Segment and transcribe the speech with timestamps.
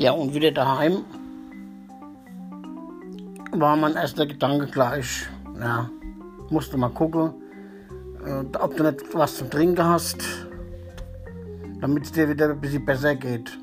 [0.00, 1.04] Ja, und wieder daheim
[3.52, 5.28] war mein erster Gedanke gleich,
[5.60, 5.90] ja,
[6.48, 7.34] musst du mal gucken,
[8.24, 10.24] äh, ob du nicht was zu trinken hast,
[11.82, 13.58] damit es dir wieder ein bisschen besser geht.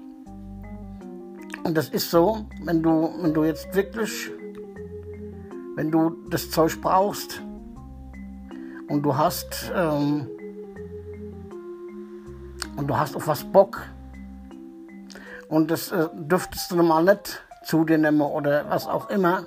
[1.64, 4.30] Und das ist so, wenn du, wenn du jetzt wirklich,
[5.76, 7.42] wenn du das Zeug brauchst
[8.90, 10.28] und du hast, ähm,
[12.76, 13.82] und du hast auf was Bock
[15.50, 19.46] und das äh, dürftest du normal nicht zu dir nehmen oder was auch immer,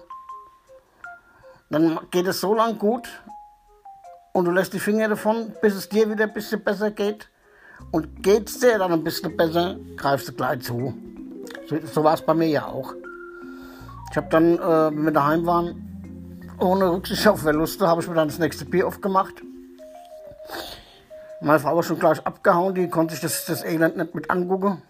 [1.70, 3.08] dann geht es so lang gut
[4.32, 7.28] und du lässt die Finger davon, bis es dir wieder ein bisschen besser geht.
[7.92, 10.94] Und geht es dir dann ein bisschen besser, greifst du gleich zu.
[11.68, 12.94] So, so war es bei mir ja auch.
[14.10, 18.14] Ich habe dann, äh, wenn wir daheim waren, ohne Rücksicht auf Verluste, habe ich mir
[18.14, 19.34] dann das nächste Bier aufgemacht.
[21.40, 24.82] Meine Frau war schon gleich abgehauen, die konnte sich das, das Elend nicht mit angucken.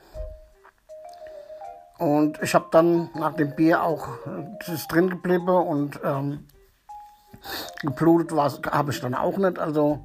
[2.01, 4.09] Und ich habe dann nach dem Bier auch
[4.59, 6.47] das ist drin geblieben und ähm,
[7.83, 9.59] geblutet habe ich dann auch nicht.
[9.59, 10.01] Also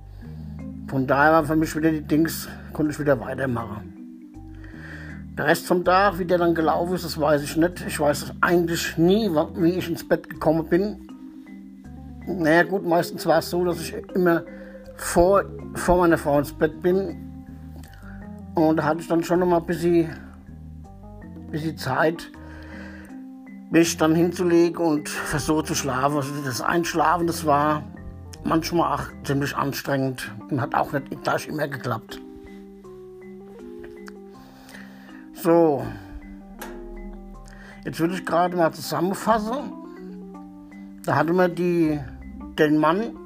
[0.87, 3.93] von daher war für mich wieder die Dings, konnte ich wieder weitermachen.
[5.37, 7.85] Der Rest vom Tag, wie der dann gelaufen ist, das weiß ich nicht.
[7.87, 11.07] Ich weiß eigentlich nie, wie ich ins Bett gekommen bin.
[12.27, 14.43] Naja gut, meistens war es so, dass ich immer
[14.95, 15.43] vor,
[15.75, 17.21] vor meiner Frau ins Bett bin.
[18.53, 20.09] Und da hatte ich dann schon noch mal ein bisschen,
[21.51, 22.31] bisschen Zeit,
[23.71, 26.17] mich dann hinzulegen und versuche zu schlafen.
[26.17, 27.83] Also das Einschlafen, das war
[28.43, 32.21] manchmal auch ziemlich anstrengend und hat auch nicht gleich immer geklappt.
[35.33, 35.85] So,
[37.83, 39.73] jetzt würde ich gerade mal zusammenfassen.
[41.03, 41.99] Da hatten wir die,
[42.57, 43.17] den Mann,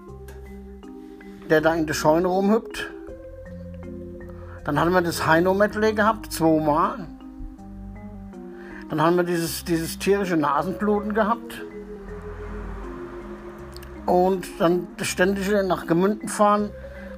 [1.50, 2.90] der da in der Scheune rumhüpft.
[4.66, 7.08] Dann hatten wir das Heino-Medley gehabt, zweimal.
[8.90, 11.62] Dann haben wir dieses, dieses tierische Nasenbluten gehabt.
[14.08, 16.72] Und dann das ständige nach Gemünden fahren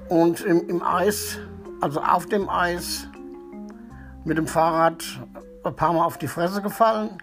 [0.09, 1.40] und im, im Eis,
[1.79, 3.07] also auf dem Eis,
[4.25, 5.03] mit dem Fahrrad
[5.63, 7.18] ein paar Mal auf die Fresse gefallen.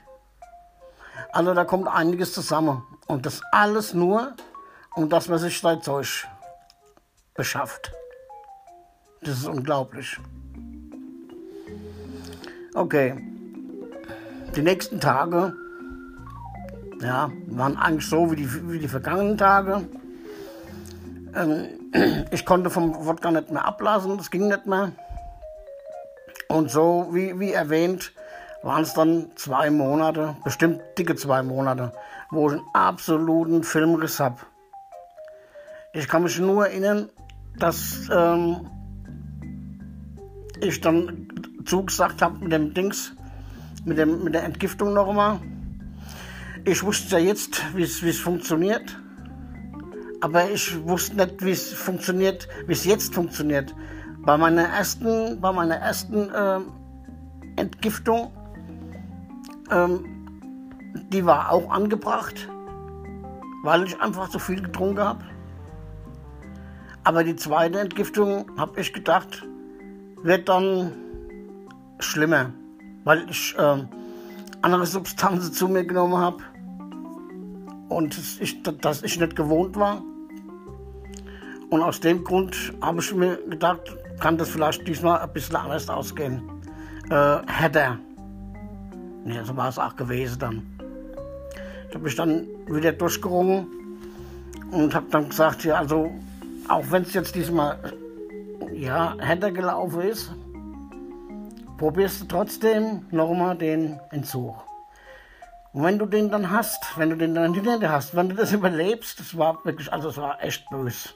[1.32, 2.82] Also da kommt einiges zusammen.
[3.06, 4.34] Und das alles nur,
[4.94, 6.26] um dass man sich sein Zeug
[7.34, 7.92] beschafft.
[9.20, 10.18] Das ist unglaublich.
[12.74, 13.37] Okay
[14.56, 15.54] die nächsten Tage
[17.00, 19.88] ja, waren eigentlich so wie die, wie die vergangenen Tage.
[21.34, 21.68] Ähm,
[22.30, 24.92] ich konnte vom Wodka nicht mehr ablassen, das ging nicht mehr.
[26.48, 28.12] Und so, wie, wie erwähnt,
[28.62, 31.92] waren es dann zwei Monate, bestimmt dicke zwei Monate,
[32.30, 34.38] wo ich einen absoluten Filmriss habe.
[35.92, 37.10] Ich kann mich nur erinnern,
[37.58, 38.68] dass ähm,
[40.60, 41.28] ich dann
[41.64, 43.12] zugesagt habe mit dem Dings,
[43.88, 45.40] mit, dem, mit der Entgiftung noch einmal.
[46.64, 49.00] Ich wusste ja jetzt, wie es funktioniert.
[50.20, 53.74] Aber ich wusste nicht, wie es funktioniert, wie es jetzt funktioniert.
[54.18, 56.60] Bei meiner ersten, bei meiner ersten äh,
[57.56, 58.32] Entgiftung,
[59.70, 60.04] ähm,
[61.12, 62.48] die war auch angebracht,
[63.62, 65.24] weil ich einfach zu viel getrunken habe.
[67.04, 69.46] Aber die zweite Entgiftung, habe ich gedacht,
[70.22, 70.92] wird dann
[72.00, 72.52] schlimmer
[73.04, 73.84] weil ich äh,
[74.62, 76.38] andere Substanzen zu mir genommen habe
[77.88, 80.02] und ich, dass ich nicht gewohnt war.
[81.70, 83.80] Und aus dem Grund habe ich mir gedacht,
[84.20, 86.42] kann das vielleicht diesmal ein bisschen anders ausgehen.
[87.10, 87.98] Äh, hätte.
[89.26, 90.62] Ja, so war es auch gewesen dann.
[91.88, 93.66] Ich habe mich dann wieder durchgerungen
[94.70, 96.12] und habe dann gesagt, ja, also
[96.68, 97.78] auch wenn es jetzt diesmal
[98.72, 100.32] ja, hätte gelaufen ist,
[101.78, 104.56] probierst du trotzdem nochmal den Entzug.
[105.72, 108.34] Und wenn du den dann hast, wenn du den dann hinter dir hast, wenn du
[108.34, 111.10] das überlebst, das war wirklich, also es war echt böse,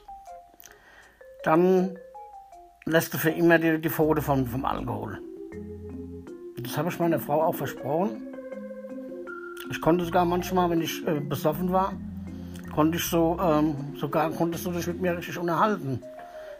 [1.43, 1.97] dann
[2.85, 5.19] lässt du für immer die, die Pfote vom, vom Alkohol.
[6.57, 8.21] Das habe ich meiner Frau auch versprochen.
[9.69, 11.93] Ich konnte sogar manchmal, wenn ich äh, besoffen war,
[12.73, 16.01] konnte ich so, ähm, sogar konntest du dich mit mir richtig unterhalten.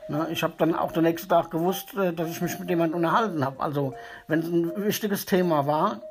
[0.09, 2.97] Ne, ich habe dann auch den nächsten Tag gewusst, äh, dass ich mich mit jemandem
[2.97, 3.61] unterhalten habe.
[3.61, 3.93] Also
[4.27, 6.01] wenn es ein wichtiges Thema war,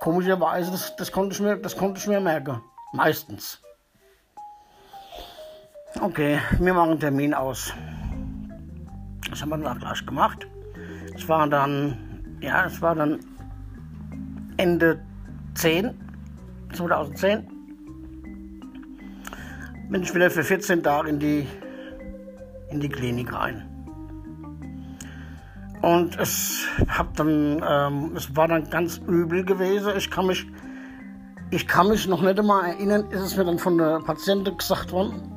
[0.00, 2.60] komischerweise, das, das, konnte ich mir, das konnte ich mir merken.
[2.92, 3.60] Meistens.
[6.00, 7.72] Okay, wir machen einen Termin aus.
[9.30, 10.46] Das haben wir dann gleich gemacht.
[11.14, 13.20] Es war dann, ja, es war dann
[14.56, 15.00] Ende
[15.54, 15.98] 10,
[16.72, 17.48] 2010.
[19.88, 21.46] Bin ich wieder für 14 Tage in die
[22.70, 23.64] in die Klinik rein.
[25.82, 29.92] Und es, hab dann, ähm, es war dann ganz übel gewesen.
[29.96, 30.46] Ich kann mich,
[31.50, 34.90] ich kann mich noch nicht einmal erinnern, ist es mir dann von der Patientin gesagt
[34.90, 35.32] worden,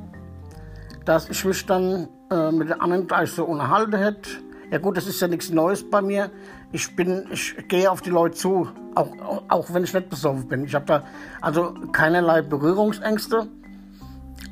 [1.04, 4.30] dass ich mich dann äh, mit der anderen gleich so unterhalten hätte.
[4.72, 6.30] Ja gut, das ist ja nichts Neues bei mir.
[6.72, 9.12] Ich bin, ich gehe auf die Leute zu, auch,
[9.48, 10.64] auch wenn ich nicht besoffen bin.
[10.64, 11.04] Ich habe da
[11.40, 13.48] also keinerlei Berührungsängste.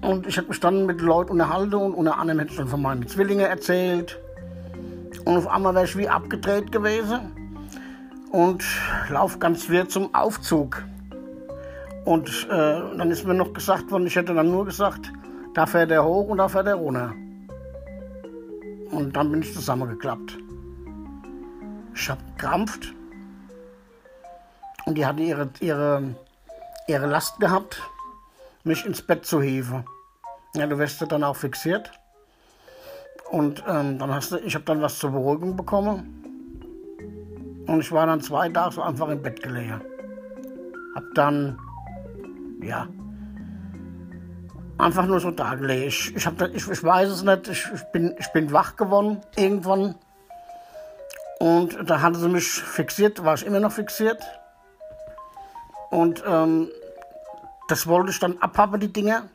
[0.03, 2.83] Und ich habe mich dann mit Leuten unterhalten und unter anderem hätte ich dann von
[2.83, 4.19] meinen Zwillingen erzählt.
[5.25, 7.33] Und auf einmal wäre ich wie abgedreht gewesen
[8.31, 8.65] und
[9.11, 10.83] lauf ganz schwer zum Aufzug.
[12.05, 15.13] Und äh, dann ist mir noch gesagt worden, ich hätte dann nur gesagt,
[15.55, 17.13] da fährt er hoch und da fährt er runter.
[18.91, 20.39] Und dann bin ich zusammengeklappt.
[21.95, 22.95] Ich habe gekrampft
[24.87, 26.15] und die hatte ihre, ihre,
[26.89, 27.83] ihre Last gehabt,
[28.65, 29.85] mich ins Bett zu hieven.
[30.55, 31.91] Ja, du wirst dann auch fixiert.
[33.31, 36.17] Und ähm, dann hast du, ich habe dann was zur Beruhigung bekommen.
[37.67, 39.81] Und ich war dann zwei Tage so einfach im Bett gelegen.
[40.97, 41.57] Hab dann,
[42.61, 42.89] ja,
[44.79, 45.89] einfach nur so da gelegen.
[45.89, 49.21] Ich, ich, hab, ich, ich weiß es nicht, ich, ich, bin, ich bin wach geworden
[49.37, 49.95] irgendwann.
[51.39, 54.21] Und da hatte sie mich fixiert, war ich immer noch fixiert.
[55.91, 56.69] Und ähm,
[57.71, 59.29] das wollte ich dann abhaben, die Dinger.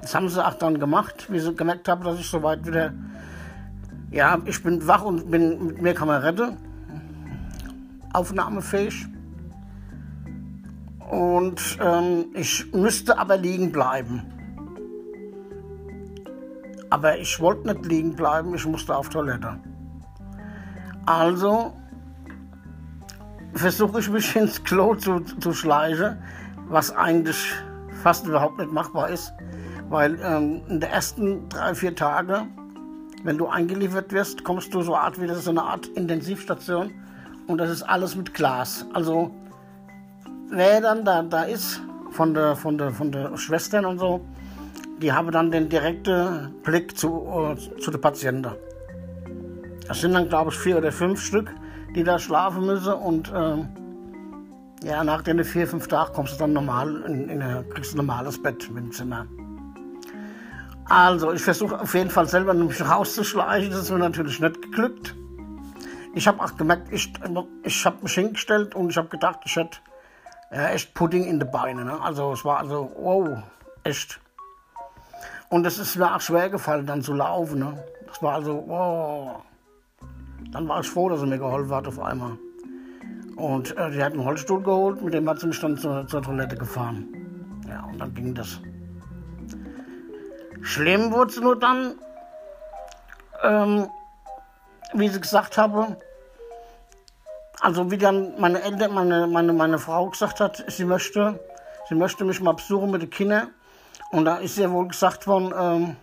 [0.00, 2.92] Das haben sie auch dann gemacht, wie sie gemerkt haben, dass ich soweit wieder,
[4.10, 6.56] ja, ich bin wach und bin mit mir kann man retten,
[8.12, 9.06] aufnahmefähig.
[11.08, 14.22] Und ähm, ich müsste aber liegen bleiben.
[16.90, 19.58] Aber ich wollte nicht liegen bleiben, ich musste auf Toilette.
[21.06, 21.72] Also
[23.54, 26.16] versuche ich mich ins Klo zu, zu schleichen,
[26.72, 27.54] was eigentlich
[28.02, 29.32] fast überhaupt nicht machbar ist.
[29.88, 32.48] Weil ähm, in den ersten drei, vier Tagen,
[33.24, 36.90] wenn du eingeliefert wirst, kommst du so Art wie ist eine Art Intensivstation
[37.46, 38.86] und das ist alles mit Glas.
[38.94, 39.30] Also
[40.50, 44.20] wer dann da, da ist von der, von, der, von der Schwestern und so,
[45.00, 48.52] die haben dann den direkten Blick zu, äh, zu den Patienten.
[49.88, 51.50] Das sind dann, glaube ich, vier oder fünf Stück,
[51.94, 53.64] die da schlafen müssen und äh,
[54.84, 58.42] ja, nach den vier, fünf Tagen kommst du dann normal in, in kriegst ein normales
[58.42, 59.26] Bett im Zimmer.
[60.86, 63.70] Also, ich versuche auf jeden Fall selber mich rauszuschleichen.
[63.70, 65.14] Das ist mir natürlich nicht geglückt.
[66.14, 67.12] Ich habe auch gemerkt, ich,
[67.62, 69.78] ich habe mich hingestellt und ich habe gedacht, ich hätte
[70.50, 71.86] ja, echt Pudding in den Beinen.
[71.86, 72.00] Ne?
[72.00, 73.38] Also, es war also, wow,
[73.84, 74.20] echt.
[75.48, 77.60] Und es ist mir auch schwer gefallen, dann zu laufen.
[77.60, 77.82] Ne?
[78.06, 79.42] Das war also, wow.
[80.50, 82.36] Dann war ich froh, dass er mir geholfen hat auf einmal.
[83.36, 86.22] Und äh, die hat einen Holzstuhl geholt, mit dem hat sie mich dann zur, zur
[86.22, 87.08] Toilette gefahren.
[87.68, 88.60] Ja, und dann ging das.
[90.60, 91.94] Schlimm wurde es nur dann,
[93.42, 93.88] ähm,
[94.94, 95.96] wie sie gesagt habe,
[97.60, 101.38] also wie dann meine Eltern, meine, meine, meine Frau gesagt hat, sie möchte,
[101.88, 103.48] sie möchte mich mal besuchen mit den Kindern.
[104.10, 105.96] Und da ist ihr wohl gesagt worden, ähm,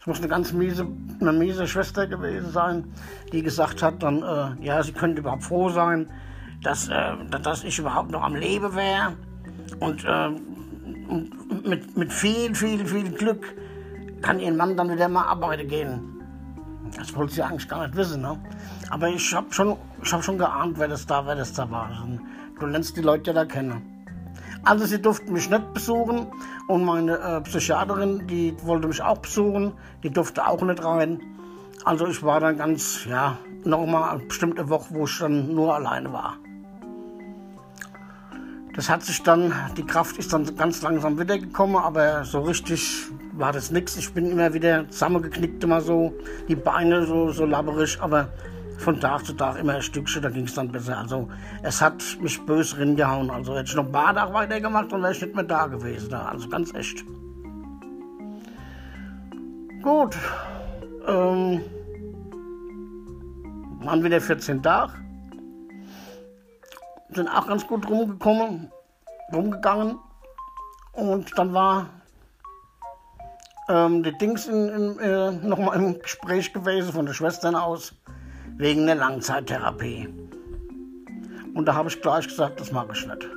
[0.00, 0.86] es muss eine ganz miese,
[1.20, 2.94] eine miese Schwester gewesen sein,
[3.32, 6.10] die gesagt hat dann, äh, ja, sie könnte überhaupt froh sein,
[6.62, 9.14] dass, äh, dass ich überhaupt noch am Leben wäre.
[9.80, 10.30] Und äh,
[11.64, 13.54] mit, mit viel, viel, viel Glück
[14.22, 16.00] kann ihr Mann dann wieder mal arbeiten gehen.
[16.96, 18.38] Das wollte sie eigentlich gar nicht wissen, ne?
[18.90, 19.76] Aber ich habe schon,
[20.10, 21.90] hab schon geahnt, wer das da, wer das da war.
[22.58, 23.98] Du lernst die Leute ja da kennen.
[24.64, 26.26] Also sie durften mich nicht besuchen
[26.66, 29.72] und meine äh, Psychiaterin, die wollte mich auch besuchen,
[30.02, 31.20] die durfte auch nicht rein.
[31.84, 36.12] Also ich war dann ganz, ja, nochmal eine bestimmte Woche, wo ich dann nur alleine
[36.12, 36.36] war.
[38.74, 43.52] Das hat sich dann, die Kraft ist dann ganz langsam wiedergekommen, aber so richtig war
[43.52, 43.96] das nichts.
[43.96, 46.14] Ich bin immer wieder zusammengeknickt, immer so,
[46.46, 48.28] die Beine so, so labberig, aber
[48.78, 50.98] von Tag zu Tag immer ein Stückchen, da ging es dann besser.
[50.98, 51.28] Also
[51.62, 53.30] es hat mich böse reingehauen.
[53.30, 56.14] Also hätte ich noch ein paar Tage weitergemacht, dann wäre ich nicht mehr da gewesen.
[56.14, 57.04] Also ganz echt.
[59.82, 60.16] Gut.
[61.06, 61.62] Ähm,
[63.80, 64.92] waren wieder 14 Tage
[67.14, 68.70] sind auch ganz gut rumgekommen,
[69.32, 69.98] rumgegangen.
[70.92, 71.90] Und dann war
[73.68, 77.94] ähm, die Dings in, in, äh, nochmal im Gespräch gewesen von der Schwestern aus,
[78.56, 80.08] wegen der Langzeittherapie.
[81.54, 83.28] Und da habe ich gleich gesagt, das mache ich nicht.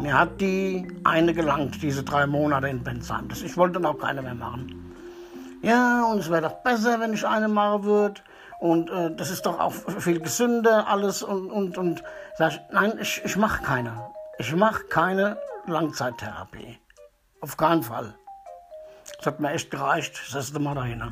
[0.00, 3.28] Mir hat die eine gelangt, diese drei Monate in Bensheim.
[3.30, 4.92] Ich wollte dann auch keine mehr machen.
[5.62, 8.20] Ja, und es wäre doch besser, wenn ich eine machen würde.
[8.62, 11.24] Und äh, das ist doch auch viel gesünder alles.
[11.24, 12.04] Und, und, und
[12.38, 13.92] sag ich, nein, ich, ich mache keine.
[14.38, 16.78] Ich mache keine Langzeittherapie.
[17.40, 18.14] Auf keinen Fall.
[19.16, 20.14] Das hat mir echt gereicht.
[20.28, 21.02] Das erste Mal dahin.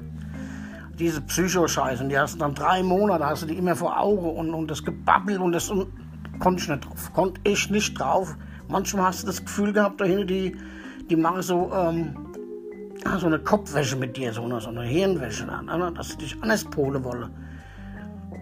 [0.95, 4.55] diese Psychoscheiße, die hast du dann drei Monate, hast du die immer vor Augen und,
[4.55, 5.93] und das Gebabbel und das und,
[6.39, 7.13] konnte ich nicht drauf.
[7.13, 8.37] Konnte ich nicht drauf.
[8.69, 10.57] Manchmal hast du das Gefühl gehabt, da hinten, die,
[11.09, 12.30] die machen so, ähm,
[13.19, 16.65] so eine Kopfwäsche mit dir, so eine, so eine Hirnwäsche, ne, dass sie dich anders
[16.65, 17.31] polen wollen.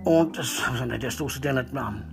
[0.05, 2.05] Und das, also nicht, das tust du dir nicht mehr an.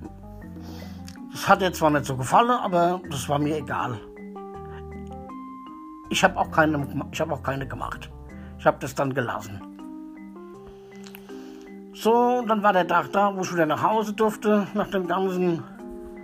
[1.32, 4.00] Das hat dir zwar nicht so gefallen, aber das war mir egal.
[6.10, 6.88] Ich habe auch, keine,
[7.20, 8.10] hab auch keine gemacht.
[8.60, 9.62] Ich habe das dann gelassen.
[11.94, 15.64] So, dann war der Tag da, wo ich wieder nach Hause durfte, nach dem ganzen,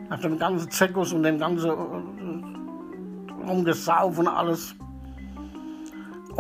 [0.10, 4.76] nach dem ganzen Zirkus und dem ganzen äh, Rumgesauf und alles.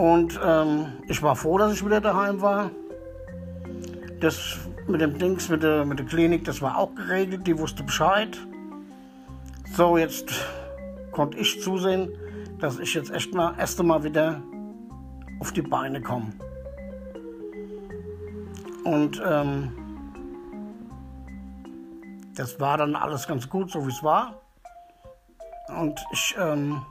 [0.01, 2.71] Und ähm, ich war froh, dass ich wieder daheim war.
[4.19, 7.83] Das mit dem Dings, mit der, mit der Klinik, das war auch geregelt, die wusste
[7.83, 8.35] Bescheid.
[9.75, 10.33] So, jetzt
[11.11, 12.09] konnte ich zusehen,
[12.59, 14.41] dass ich jetzt echt mal erst einmal wieder
[15.39, 16.31] auf die Beine komme.
[18.83, 19.71] Und ähm,
[22.33, 24.41] das war dann alles ganz gut, so wie es war.
[25.79, 26.81] Und ich ähm,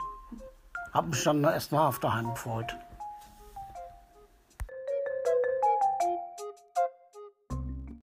[0.93, 2.73] habe mich dann erstmal auf daheim gefreut.